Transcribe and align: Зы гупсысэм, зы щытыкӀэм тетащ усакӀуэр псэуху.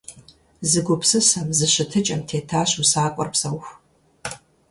Зы 0.69 0.79
гупсысэм, 0.85 1.47
зы 1.57 1.65
щытыкӀэм 1.73 2.21
тетащ 2.27 2.71
усакӀуэр 2.81 3.29
псэуху. 3.33 3.73